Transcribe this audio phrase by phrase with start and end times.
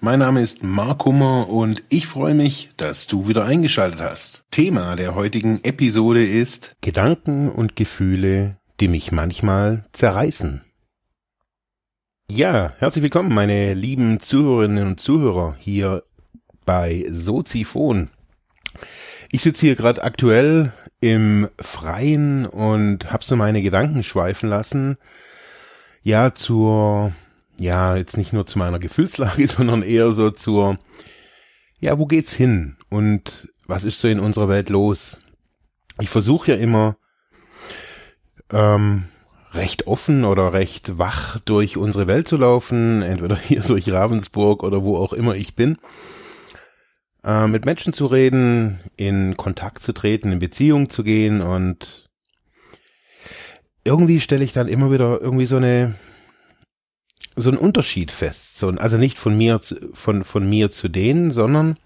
[0.00, 4.44] Mein Name ist Mark Hummer und ich freue mich, dass du wieder eingeschaltet hast.
[4.52, 10.62] Thema der heutigen Episode ist Gedanken und Gefühle, die mich manchmal zerreißen.
[12.30, 16.04] Ja, herzlich willkommen, meine lieben Zuhörerinnen und Zuhörer hier
[16.64, 18.08] bei Soziphon.
[19.32, 24.96] Ich sitze hier gerade aktuell im Freien und habe so meine Gedanken schweifen lassen.
[26.02, 27.12] Ja, zur,
[27.58, 30.78] ja, jetzt nicht nur zu meiner Gefühlslage, sondern eher so zur,
[31.80, 35.20] ja, wo geht's hin und was ist so in unserer Welt los?
[36.00, 36.96] Ich versuche ja immer,
[38.50, 39.04] ähm,
[39.52, 44.82] recht offen oder recht wach durch unsere Welt zu laufen, entweder hier durch Ravensburg oder
[44.82, 45.78] wo auch immer ich bin,
[47.24, 52.08] äh, mit Menschen zu reden, in Kontakt zu treten, in Beziehung zu gehen und
[53.84, 55.94] irgendwie stelle ich dann immer wieder irgendwie so eine
[57.38, 59.60] so einen Unterschied fest, so also nicht von mir
[59.92, 61.78] von von mir zu denen, sondern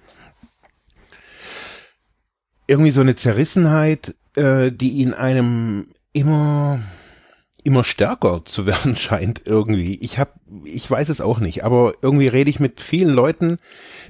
[2.66, 6.80] irgendwie so eine Zerrissenheit, äh, die in einem immer
[7.64, 9.96] immer stärker zu werden scheint irgendwie.
[9.96, 10.32] Ich habe,
[10.64, 13.58] ich weiß es auch nicht, aber irgendwie rede ich mit vielen Leuten,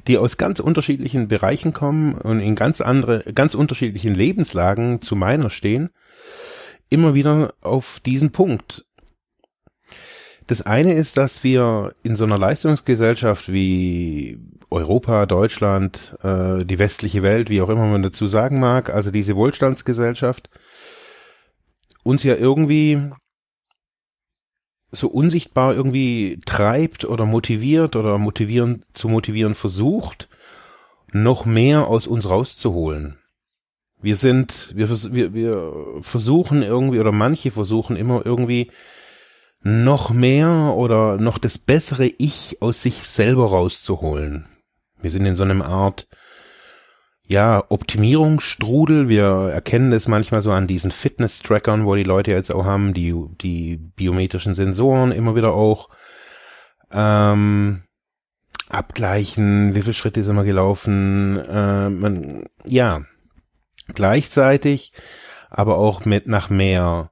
[0.06, 5.50] die aus ganz unterschiedlichen Bereichen kommen und in ganz andere, ganz unterschiedlichen Lebenslagen zu meiner
[5.50, 5.90] stehen,
[6.88, 8.84] immer wieder auf diesen Punkt.
[10.46, 14.38] Das eine ist, dass wir in so einer Leistungsgesellschaft wie
[14.70, 19.36] Europa, Deutschland, äh, die westliche Welt, wie auch immer man dazu sagen mag, also diese
[19.36, 20.48] Wohlstandsgesellschaft,
[22.02, 23.10] uns ja irgendwie
[24.90, 30.28] so unsichtbar irgendwie treibt oder motiviert oder motivieren zu motivieren versucht,
[31.12, 33.18] noch mehr aus uns rauszuholen.
[34.00, 38.70] Wir sind, wir, wir, wir versuchen irgendwie oder manche versuchen immer irgendwie
[39.62, 44.46] noch mehr oder noch das bessere Ich aus sich selber rauszuholen.
[45.00, 46.08] Wir sind in so einem Art
[47.26, 49.08] ja, Optimierungsstrudel.
[49.08, 53.14] Wir erkennen das manchmal so an diesen Fitness-Trackern, wo die Leute jetzt auch haben, die,
[53.40, 55.88] die biometrischen Sensoren immer wieder auch
[56.90, 57.82] ähm,
[58.68, 61.38] abgleichen, wie viele Schritte sind wir gelaufen.
[61.38, 63.02] Äh, man, ja,
[63.94, 64.92] gleichzeitig
[65.50, 67.10] aber auch mit nach mehr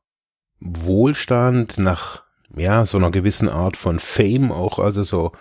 [0.61, 2.25] Wohlstand, nach
[2.57, 5.33] ja, so einer gewissen Art von Fame auch, also so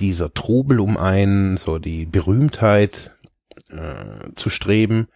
[0.00, 3.12] dieser Trubel um einen, so die Berühmtheit,
[3.70, 5.08] äh, zu streben.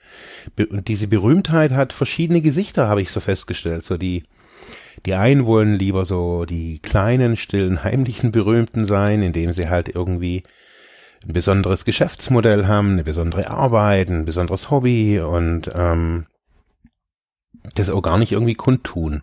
[0.59, 3.85] Und diese Berühmtheit hat verschiedene Gesichter, habe ich so festgestellt.
[3.85, 4.25] So die,
[5.07, 10.43] die einen wollen lieber so die kleinen, stillen, heimlichen Berühmten sein, indem sie halt irgendwie
[11.27, 16.27] ein besonderes Geschäftsmodell haben, eine besondere Arbeit, ein besonderes Hobby und ähm,
[17.75, 19.23] das auch gar nicht irgendwie kundtun.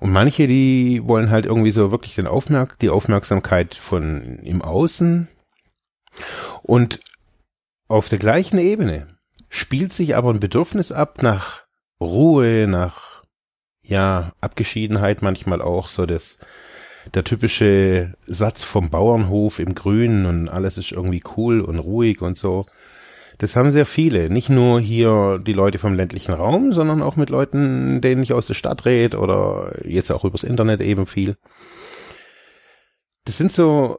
[0.00, 5.28] Und manche, die wollen halt irgendwie so wirklich den Aufmerk die Aufmerksamkeit von im Außen.
[6.62, 7.00] Und
[7.88, 9.16] auf der gleichen Ebene
[9.48, 11.62] spielt sich aber ein Bedürfnis ab nach
[12.00, 13.22] Ruhe, nach
[13.82, 16.38] ja, Abgeschiedenheit manchmal auch, so das,
[17.14, 22.36] der typische Satz vom Bauernhof im Grünen und alles ist irgendwie cool und ruhig und
[22.36, 22.66] so.
[23.38, 24.30] Das haben sehr viele.
[24.30, 28.46] Nicht nur hier die Leute vom ländlichen Raum, sondern auch mit Leuten, denen ich aus
[28.46, 31.36] der Stadt rede oder jetzt auch übers Internet eben viel.
[33.24, 33.98] Das sind so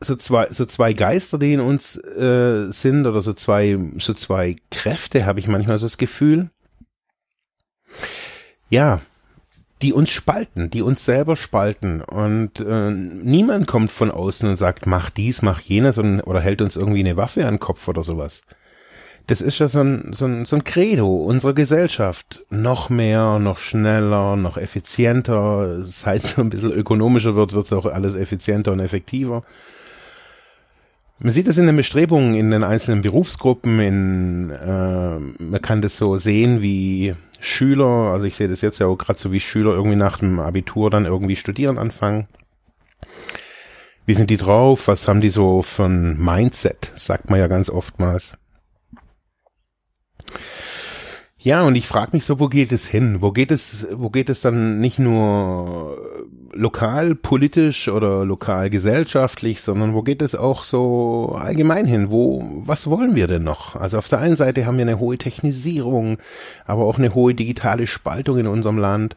[0.00, 4.56] so zwei, so zwei Geister, die in uns äh, sind, oder so zwei, so zwei
[4.70, 6.50] Kräfte, habe ich manchmal so das Gefühl.
[8.68, 9.00] Ja,
[9.82, 12.02] die uns spalten, die uns selber spalten.
[12.02, 16.62] Und äh, niemand kommt von außen und sagt, mach dies, mach jenes und, oder hält
[16.62, 18.42] uns irgendwie eine Waffe an den Kopf oder sowas.
[19.26, 22.42] Das ist ja so ein, so ein, so ein Credo unserer Gesellschaft.
[22.48, 25.78] Noch mehr, noch schneller, noch effizienter.
[25.78, 29.42] Das heißt, so ein bisschen ökonomischer wird, wird es auch alles effizienter und effektiver.
[31.18, 35.96] Man sieht es in den Bestrebungen in den einzelnen Berufsgruppen, in, äh, man kann das
[35.96, 39.72] so sehen, wie Schüler, also ich sehe das jetzt ja auch gerade so, wie Schüler
[39.72, 42.28] irgendwie nach dem Abitur dann irgendwie studieren anfangen.
[44.04, 44.88] Wie sind die drauf?
[44.88, 46.92] Was haben die so für ein Mindset?
[46.96, 48.34] Sagt man ja ganz oftmals.
[51.46, 53.22] Ja, und ich frage mich so, wo geht es hin?
[53.22, 55.96] Wo geht es, wo geht es dann nicht nur
[56.52, 62.10] lokal politisch oder lokal gesellschaftlich, sondern wo geht es auch so allgemein hin?
[62.10, 63.76] Wo, was wollen wir denn noch?
[63.76, 66.18] Also auf der einen Seite haben wir eine hohe Technisierung,
[66.64, 69.14] aber auch eine hohe digitale Spaltung in unserem Land.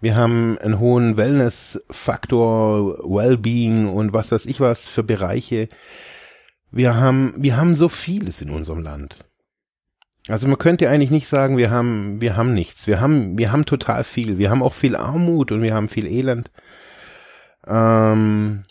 [0.00, 5.68] Wir haben einen hohen Wellness-Faktor, Wellbeing und was weiß ich was für Bereiche.
[6.70, 9.27] Wir haben, wir haben so vieles in unserem Land.
[10.28, 12.86] Also man könnte eigentlich nicht sagen, wir haben, wir haben nichts.
[12.86, 14.38] Wir haben, wir haben total viel.
[14.38, 16.50] Wir haben auch viel Armut und wir haben viel Elend.
[17.66, 18.64] Ähm,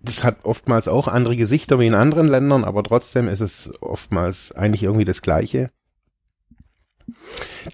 [0.00, 4.52] das hat oftmals auch andere Gesichter wie in anderen Ländern, aber trotzdem ist es oftmals
[4.52, 5.70] eigentlich irgendwie das Gleiche.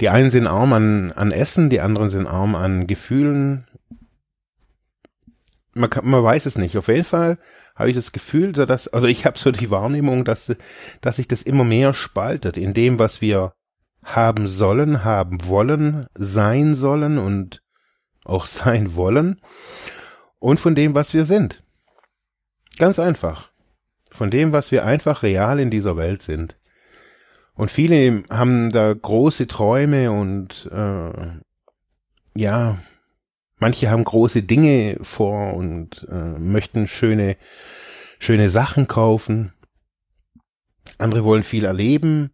[0.01, 3.67] Die einen sind arm an, an Essen, die anderen sind arm an Gefühlen.
[5.75, 6.77] Man, kann, man weiß es nicht.
[6.77, 7.39] Auf jeden Fall
[7.75, 10.55] habe ich das Gefühl, dass, also ich habe so die Wahrnehmung, dass,
[11.01, 13.53] dass sich das immer mehr spaltet in dem, was wir
[14.05, 17.63] haben sollen, haben wollen, sein sollen und
[18.25, 19.41] auch sein wollen
[20.39, 21.63] und von dem, was wir sind.
[22.79, 23.51] Ganz einfach.
[24.11, 26.59] Von dem, was wir einfach real in dieser Welt sind.
[27.55, 31.13] Und viele haben da große Träume und äh,
[32.35, 32.79] ja,
[33.63, 37.37] Manche haben große Dinge vor und äh, möchten schöne,
[38.19, 39.53] schöne Sachen kaufen.
[40.99, 42.33] Andere wollen viel erleben.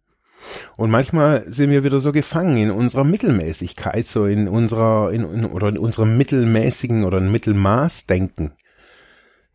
[0.75, 5.45] Und manchmal sind wir wieder so gefangen in unserer Mittelmäßigkeit, so in unserer, in, in
[5.45, 8.53] oder in unserem mittelmäßigen oder Mittelmaßdenken.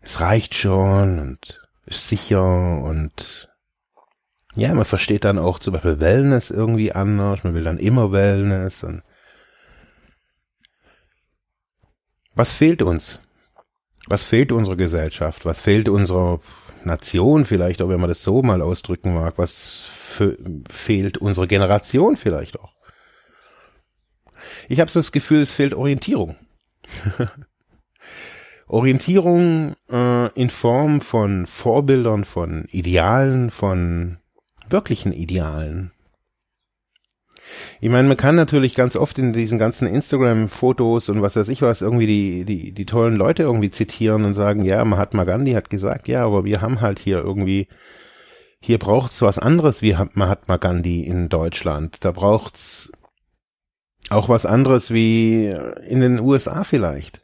[0.01, 3.51] Es reicht schon und ist sicher und
[4.55, 8.85] ja, man versteht dann auch zum Beispiel Wellness irgendwie anders, man will dann immer Wellness
[8.85, 9.03] und
[12.35, 13.21] Was fehlt uns?
[14.07, 15.45] Was fehlt unserer Gesellschaft?
[15.45, 16.41] Was fehlt unserer
[16.85, 19.39] Nation vielleicht, auch wenn man das so mal ausdrücken mag?
[19.39, 19.89] Was
[20.69, 22.75] fehlt unserer Generation vielleicht auch?
[24.69, 26.37] Ich habe so das Gefühl, es fehlt Orientierung.
[28.67, 34.19] Orientierung äh, in Form von Vorbildern, von Idealen, von
[34.69, 35.94] wirklichen Idealen.
[37.85, 41.61] Ich meine, man kann natürlich ganz oft in diesen ganzen Instagram-Fotos und was weiß ich
[41.61, 45.69] was irgendwie die, die, die tollen Leute irgendwie zitieren und sagen, ja, Mahatma Gandhi hat
[45.69, 47.69] gesagt, ja, aber wir haben halt hier irgendwie,
[48.59, 52.03] hier braucht's was anderes wie Mahatma Gandhi in Deutschland.
[52.07, 52.91] Da braucht's
[54.09, 55.55] auch was anderes wie
[55.87, 57.21] in den USA vielleicht.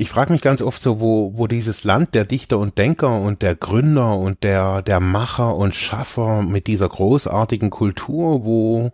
[0.00, 3.42] Ich frage mich ganz oft so, wo, wo dieses Land der Dichter und Denker und
[3.42, 8.92] der Gründer und der, der Macher und Schaffer mit dieser großartigen Kultur, wo,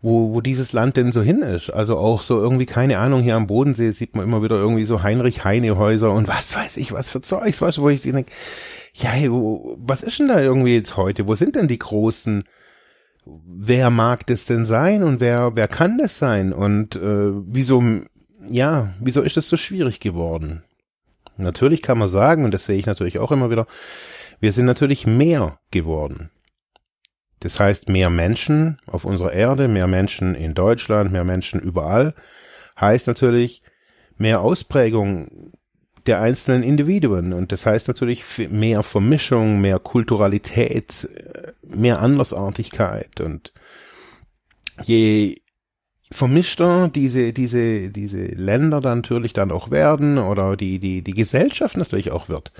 [0.00, 1.70] wo, wo dieses Land denn so hin ist.
[1.70, 5.02] Also auch so irgendwie, keine Ahnung, hier am Bodensee sieht man immer wieder irgendwie so
[5.02, 8.30] Heinrich Heine Häuser und was weiß ich, was für Zeugs, du, wo ich denke,
[8.94, 11.26] ja, wo, was ist denn da irgendwie jetzt heute?
[11.26, 12.44] Wo sind denn die großen,
[13.26, 16.52] wer mag das denn sein und wer, wer kann das sein?
[16.52, 17.82] Und äh, wieso
[18.50, 20.62] ja, wieso ist das so schwierig geworden?
[21.36, 23.66] Natürlich kann man sagen, und das sehe ich natürlich auch immer wieder,
[24.40, 26.30] wir sind natürlich mehr geworden.
[27.40, 32.14] Das heißt, mehr Menschen auf unserer Erde, mehr Menschen in Deutschland, mehr Menschen überall,
[32.78, 33.62] heißt natürlich
[34.18, 35.52] mehr Ausprägung
[36.06, 37.32] der einzelnen Individuen.
[37.32, 41.08] Und das heißt natürlich mehr Vermischung, mehr Kulturalität,
[41.62, 43.20] mehr Andersartigkeit.
[43.20, 43.54] Und
[44.82, 45.39] je
[46.12, 51.76] vermischter diese, diese, diese Länder dann natürlich dann auch werden oder die, die, die Gesellschaft
[51.76, 52.52] natürlich auch wird.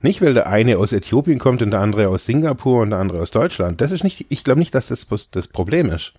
[0.00, 3.20] Nicht, weil der eine aus Äthiopien kommt und der andere aus Singapur und der andere
[3.20, 3.80] aus Deutschland.
[3.80, 6.12] Das ist nicht, ich glaube nicht, dass das das Problem ist.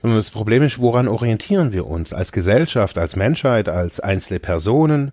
[0.00, 5.12] Sondern das Problem ist, woran orientieren wir uns als Gesellschaft, als Menschheit, als einzelne Personen?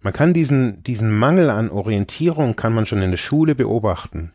[0.00, 4.32] Man kann diesen, diesen Mangel an Orientierung kann man schon in der Schule beobachten.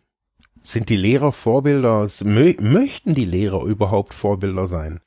[0.68, 2.06] Sind die Lehrer Vorbilder?
[2.26, 5.00] Mö möchten die Lehrer überhaupt Vorbilder sein?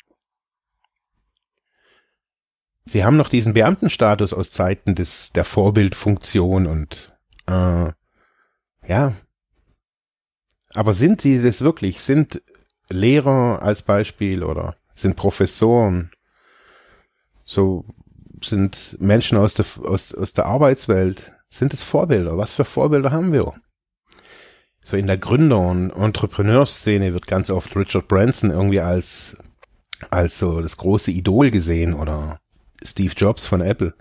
[2.86, 7.14] Sie haben noch diesen Beamtenstatus aus Zeiten des, der Vorbildfunktion und
[7.46, 7.92] äh,
[8.88, 9.12] ja.
[10.72, 12.00] Aber sind sie das wirklich?
[12.00, 12.40] Sind
[12.88, 16.10] Lehrer als Beispiel oder sind Professoren?
[17.44, 17.84] So
[18.42, 21.34] sind Menschen aus der, aus, aus der Arbeitswelt?
[21.50, 22.38] Sind es Vorbilder?
[22.38, 23.60] Was für Vorbilder haben wir?
[24.90, 29.36] So in der Gründer- und Entrepreneurszene wird ganz oft Richard Branson irgendwie als,
[30.10, 32.40] als so das große Idol gesehen oder
[32.82, 33.94] Steve Jobs von Apple.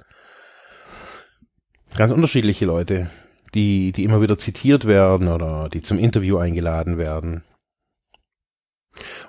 [1.96, 3.10] Ganz unterschiedliche Leute,
[3.54, 7.44] die, die immer wieder zitiert werden oder die zum Interview eingeladen werden.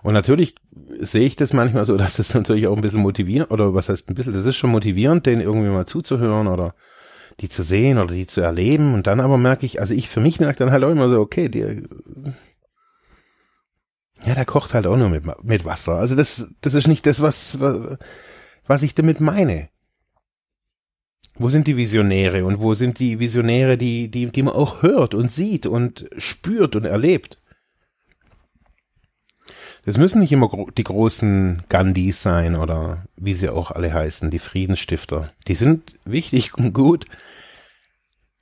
[0.02, 0.54] Und natürlich
[0.98, 4.08] sehe ich das manchmal so, dass das natürlich auch ein bisschen motivierend, oder was heißt
[4.08, 6.74] ein bisschen, das ist schon motivierend, denen irgendwie mal zuzuhören oder
[7.38, 8.94] die zu sehen oder die zu erleben.
[8.94, 11.20] Und dann aber merke ich, also ich für mich merke dann halt auch immer so,
[11.20, 11.84] okay, die,
[14.24, 15.94] Ja, der kocht halt auch nur mit, mit Wasser.
[15.94, 17.58] Also das, das ist nicht das, was,
[18.66, 19.68] was ich damit meine.
[21.36, 25.14] Wo sind die Visionäre und wo sind die Visionäre, die, die, die man auch hört
[25.14, 27.39] und sieht und spürt und erlebt?
[29.84, 34.30] Das müssen nicht immer gro die großen Gandhis sein oder wie sie auch alle heißen,
[34.30, 35.32] die Friedensstifter.
[35.48, 37.06] Die sind wichtig und gut.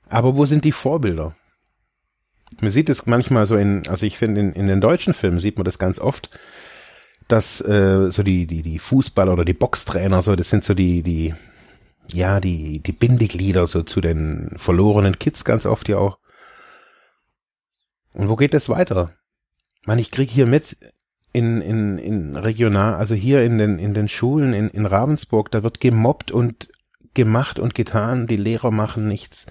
[0.09, 1.35] Aber wo sind die Vorbilder?
[2.61, 5.57] Man sieht es manchmal so in, also ich finde, in, in den deutschen Filmen sieht
[5.57, 6.29] man das ganz oft,
[7.27, 11.03] dass äh, so die, die, die Fußballer oder die Boxtrainer, so, das sind so die,
[11.03, 11.35] die,
[12.11, 16.17] ja, die, die Bindeglieder so zu den verlorenen Kids ganz oft ja auch.
[18.13, 19.13] Und wo geht das weiter?
[19.85, 20.75] Man, ich krieg hier mit,
[21.31, 25.63] in, in, in regional, also hier in den, in den Schulen in, in Ravensburg, da
[25.63, 26.69] wird gemobbt und
[27.13, 29.45] gemacht und getan, die Lehrer machen nichts.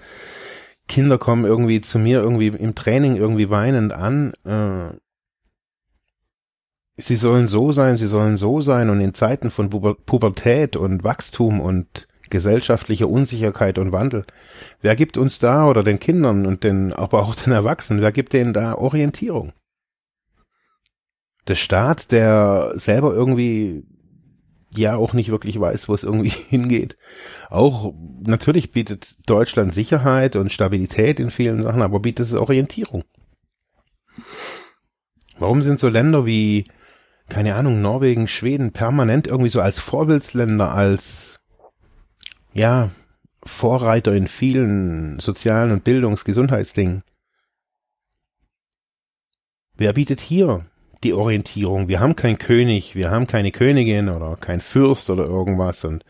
[0.87, 4.33] Kinder kommen irgendwie zu mir irgendwie im Training irgendwie weinend an.
[4.43, 4.97] Äh,
[6.97, 11.61] sie sollen so sein, sie sollen so sein und in Zeiten von Pubertät und Wachstum
[11.61, 14.25] und gesellschaftlicher Unsicherheit und Wandel,
[14.81, 18.33] wer gibt uns da oder den Kindern und den, aber auch den Erwachsenen, wer gibt
[18.33, 19.53] denen da Orientierung?
[21.49, 23.83] Der Staat, der selber irgendwie
[24.75, 26.95] ja auch nicht wirklich weiß, wo es irgendwie hingeht.
[27.49, 33.03] Auch natürlich bietet Deutschland Sicherheit und Stabilität in vielen Sachen, aber bietet es Orientierung.
[35.37, 36.65] Warum sind so Länder wie,
[37.29, 41.39] keine Ahnung, Norwegen, Schweden permanent irgendwie so als Vorbildsländer, als,
[42.53, 42.89] ja,
[43.41, 47.03] Vorreiter in vielen sozialen und Bildungs-, Gesundheitsdingen?
[49.77, 50.65] Wer bietet hier
[51.03, 51.87] die Orientierung.
[51.87, 56.03] Wir haben keinen König, wir haben keine Königin oder kein Fürst oder irgendwas und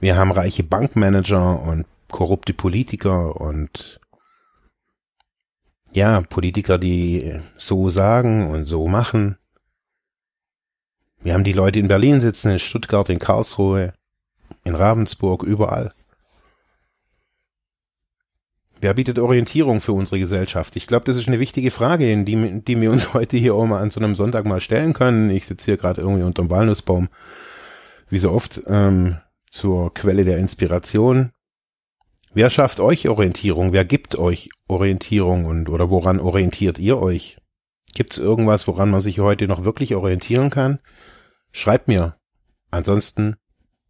[0.00, 4.00] wir haben reiche Bankmanager und korrupte Politiker und
[5.92, 9.36] ja, Politiker, die so sagen und so machen.
[11.22, 13.92] Wir haben die Leute in Berlin sitzen, in Stuttgart, in Karlsruhe,
[14.64, 15.92] in Ravensburg, überall.
[18.82, 20.74] Wer bietet Orientierung für unsere Gesellschaft?
[20.74, 23.80] Ich glaube, das ist eine wichtige Frage, die, die wir uns heute hier auch mal
[23.80, 25.28] an so einem Sonntag mal stellen können.
[25.28, 27.08] Ich sitze hier gerade irgendwie unterm Walnussbaum,
[28.08, 29.18] wie so oft, ähm,
[29.50, 31.32] zur Quelle der Inspiration.
[32.32, 33.72] Wer schafft euch Orientierung?
[33.72, 37.36] Wer gibt euch Orientierung und oder woran orientiert ihr euch?
[37.94, 40.78] Gibt es irgendwas, woran man sich heute noch wirklich orientieren kann?
[41.52, 42.16] Schreibt mir.
[42.70, 43.36] Ansonsten